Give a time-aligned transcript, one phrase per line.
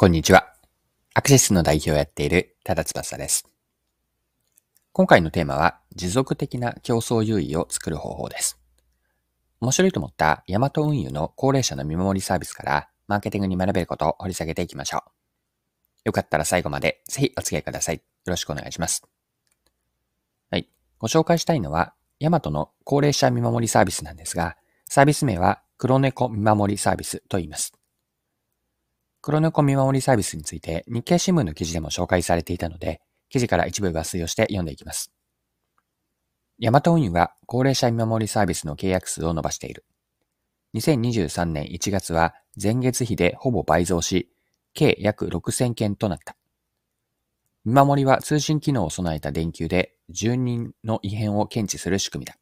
[0.00, 0.54] こんにちは。
[1.12, 3.46] アクセスの代表をやっている多田翼です。
[4.92, 8.58] 今回のテーマは、持続的な競争優位を作る方法です。
[9.60, 15.10] 面白いと思ったヤマト運輸の高齢者の見守りサービスからマーケティングに学べることを掘り下げていきましょう。
[16.06, 17.96] よかったら最後までぜひお付き合いください。
[17.96, 19.06] よろしくお願いします。
[20.50, 20.66] はい。
[20.98, 24.56] ご紹介したいのは、ヤマトの高齢者見守りサービスなんですが、
[24.86, 27.74] サービス名は黒猫見守りサービスと言います。
[29.22, 35.12] 黒猫見守りサービスについて日経新聞の記事でも紹介されていたので、記事から一部抜粋をして読んでいきます。
[36.58, 39.84] ヤマト運輸が高齢者見守りサービスの契約数を伸ばしている。
[40.74, 44.30] 2023年1月は前月比でほぼ倍増し、
[44.72, 46.36] 計約6000件となった。
[47.64, 52.36] 見守りは通信機能を備えた電球で住人の異変を検知する仕組みだ。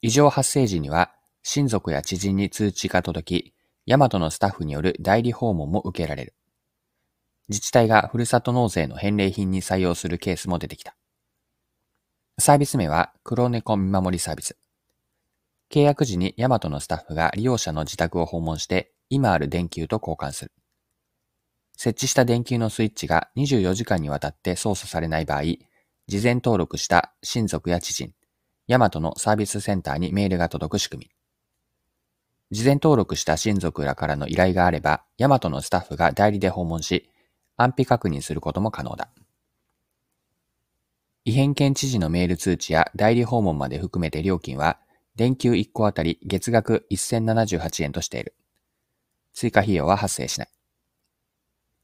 [0.00, 1.12] 異常発生時には
[1.42, 3.54] 親族や知人に通知が届き、
[3.86, 6.34] ヤマトのスタッフによる代理訪問も受けられる。
[7.48, 10.96] 自治体がふるさと納税の返礼品に採用するケースも出てきた。
[12.38, 14.56] サービス名は黒猫見守りサービス。
[15.70, 20.52] 契約時にヤマトのスタッフが利用者の自宅を訪問して今ある電球と交換する。
[21.76, 25.42] 設置した電球のスイッチが24時間にわたって操作されない場合、
[26.06, 28.12] 事前登録した親族や知人、
[28.66, 31.19] ヤマトのサービスセンターにメールが届く仕組み。
[32.50, 37.08] 事前登録した親族らからの依頼があれば、ヤマトのスタッフが代理で訪問し、
[37.56, 39.08] 安否確認することも可能だ。
[41.24, 44.78] 異変検知時のメール通知や代理訪問まで含めて料金は、
[45.14, 48.34] 電球1個あたり月額1078円としている。
[49.32, 50.48] 追加費用は発生しない。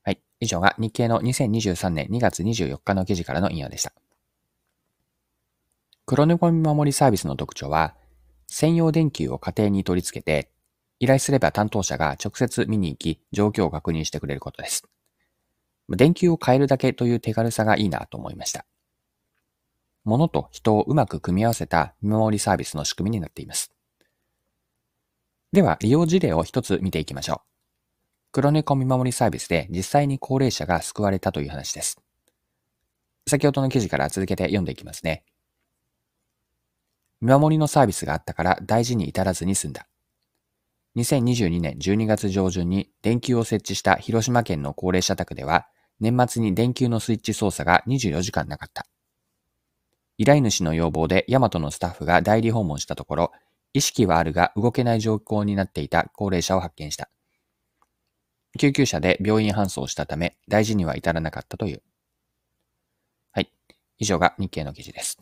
[0.02, 0.20] はい。
[0.40, 3.92] 以上が日経の2023年2月24日の記事からの引用でした。
[6.06, 7.94] 黒猫見守りサービスの特徴は、
[8.48, 10.50] 専用電球を家庭に取り付けて、
[10.98, 14.84] 依頼すれば担当者が直接見に行き、状況を確認してくれることです。
[15.88, 18.66] 電球を変えるだけという手軽さがいいなと思いました。
[20.04, 23.72] 物と人をうまく組み合わせた見守りサービスの仕組みになっています。
[25.52, 27.56] では、利用事例を一つ見ていきましょう。
[28.32, 32.00] 黒猫見守りサービスで実際に高齢者が救われたという話です。
[33.28, 35.24] 先ほどの記事から続けて読んでいきますね。
[37.20, 39.88] 見守りのサービスがあったから大事に至らずに済んだ。
[40.96, 45.66] 2022年12月上旬に電球を設置した広島県の高齢者宅では、
[46.00, 48.86] 年末に電球のスイッチ操作が24時間なかった。
[50.16, 53.32] 依頼主の要望でヤマトのスタッフが代理訪問したところ、
[53.74, 57.10] 意識はあるが動けない状況になっていた高齢者を発見した。
[58.58, 61.82] 救急車で病院搬送したため、大事には至らなかったという。
[63.32, 63.52] はい。
[63.98, 65.18] 以上が日経の記事です。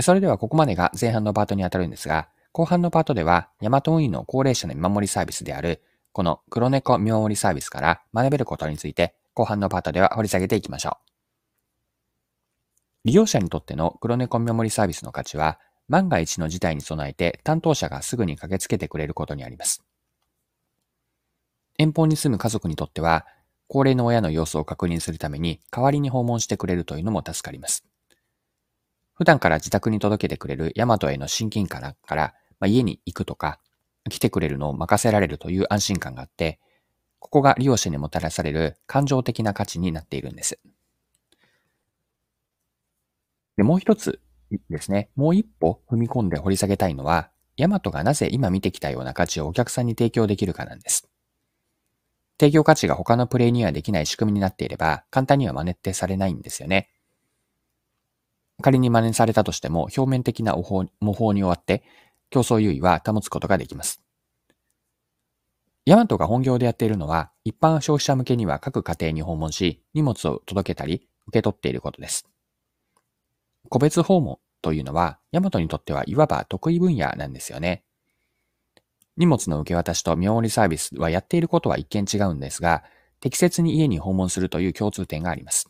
[0.00, 11.10] それではここまでが前半のパートにあたるんですが、後半のパートでは、ヤマト運輸の高齢者の見守りサービスである、この黒猫見守りサービスから学べることについて、後半のパートでは掘り下げていきましょう。
[13.04, 19.84] 利用者にとっての黒猫見守りサービスの価値は、万が一の事態に備えて担当者がすぐに駆けつけてくれることにあります。
[21.78, 23.26] 遠方に住む家族にとっては、
[23.68, 27.89] 高齢の親の様子を確認するために代わりに訪問してくれるというのも助かります。
[29.20, 33.58] 普段から自宅に届けてくれるヤマトへの親近感からまあ、家に行くとか、
[34.08, 36.60] 来てくれるのを任せられるという安心感があって、
[37.18, 40.58] ここが利用者にもたらされる感情的な価値になっているんです。
[43.56, 44.20] で、もう一つ
[44.70, 51.08] ですね、もう一歩踏み込んで掘り下げたいのは、ヤマトがなぜ今見てきたような価値をお客さんに提供できるかなんです。
[52.38, 56.88] 提供価値が他のプレイにはできない仕組みになっていれば、簡単には真似ってされないんですよね。
[58.60, 61.82] 仮に真似されたとしても、表面的な模倣に終わって、
[62.30, 64.00] 競争優位は保つことができます。
[65.86, 72.28] ヤマトが本業でやっているのは、一般消費者向けには各家庭に訪問し、荷物を届けたり、受け取っていることです。
[73.68, 77.84] 個別訪問というのは、ヤマトにとってはいわば得意分野なんですよね。
[79.16, 82.84] 荷物の受け渡しと見守りサービスはやっていることは一見違うんですが、
[83.20, 85.68] 適切に家に訪問するという共通点があります。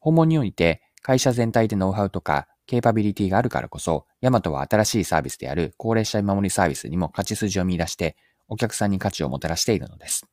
[0.00, 8.16] 訪問において、会社全体でノウハウとかケーパビリティがあるからこそ、ヤマトは新しいサービスである高齢者見守りサービスにも勝ち筋を見出して、
[8.48, 10.26] お客さんに価値をもたらしているのです。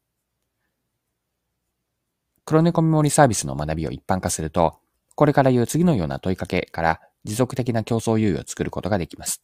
[2.43, 4.79] 黒猫見守りサービスの学びを一般化すると、
[5.13, 9.43] これから言う次のような問いかけから持続的な競争優位を作ることができます。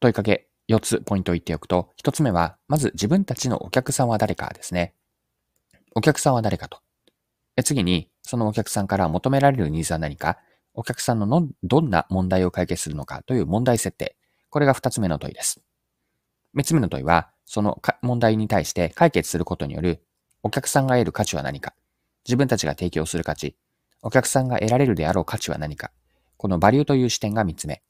[0.00, 4.92] 問いかけ4つポイントを言っておくと、1つ目は、まず自分たちのお客さんは誰かですね。
[5.94, 6.81] お客さんは誰かと。
[7.62, 10.38] 次に、そのお客さんから求められるニーズは何か、
[10.74, 13.22] お客さんのどんな問題を解決するのか？
[13.24, 14.16] という問題設定。
[14.48, 15.60] これが二つ目の問いです。
[16.54, 20.02] 三つ目の問いは、その問題に対して解決することによる
[20.42, 21.74] お客さんが得る価値は何か、
[22.24, 23.56] 自分たちが提供する価値、
[24.00, 25.90] お客さんが得られるであろう価値は何か、
[26.38, 27.82] このバリューという視点が3つ目。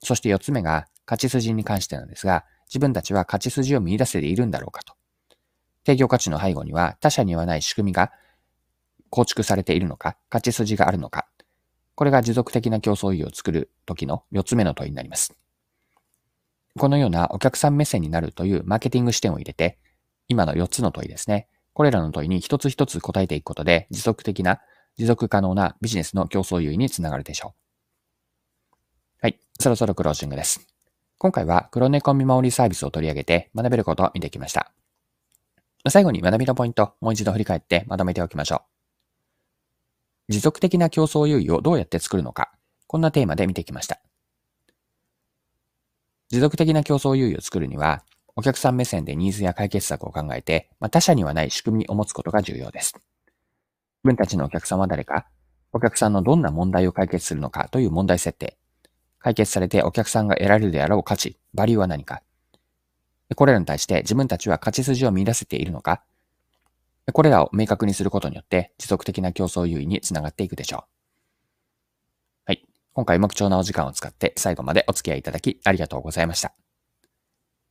[0.00, 4.94] そして4つ目が価値筋に関してなんですが、自分たちは価値筋を見出せているんだろうかと。
[5.84, 8.12] 提供価値の背後には他者にはない仕組みが
[9.10, 11.28] 構築されているのか、価値筋があるのか。
[11.94, 15.34] これが持続的な競争意を作る時の4つ目の問いになります。
[16.78, 19.78] このようなお客さん目線になるというマーケティング視点を入れて、
[20.28, 21.48] 今の4つの問いですね。
[21.72, 24.60] これらの問いに一つ一つ答えていくことで、持続的な、
[24.96, 27.54] 持続可能なビジネスの競争優位につながるでしょ
[28.72, 28.76] う。
[29.22, 29.40] はい。
[29.60, 30.66] そろそろクロージングです。
[31.18, 34.72] 今回は黒猫見守りサービスを取り上げて学べることを見てきました。
[35.88, 38.77] 最後に学びのポイント、もう一度振り返ってまとめておきましょう。
[40.28, 42.52] 持続的な競争優位をどうやって作るのか、
[42.86, 44.00] こんなテーマで見てきました。
[46.28, 48.04] 持続的な競争優位を作るには、
[48.36, 52.92] お客さん目線でニーズや解決策を考えて、まあ、他社にはない仕組みを持つことが重要です。
[52.94, 53.02] 自
[54.04, 55.26] 分たちのお客さんは誰か、
[55.72, 58.58] お客さんのどんな問題を解決するのかという問題設定、
[59.18, 62.22] 解決されてお客さんが得られるであろう価値、バリューは何か、
[63.34, 66.02] これらに対して自分たちは勝ち筋を見出せているのか、
[67.12, 70.82] これらを明確にすることによって持続的な競争優位につながっていくでしょう。
[72.46, 72.66] はい。
[72.92, 76.54] 今回も貴重なお時間を使って最後までお付き合いいただきありがとうございました。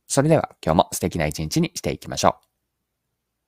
[0.06, 2.47] それでは今日も素敵な一日にしていきましょう。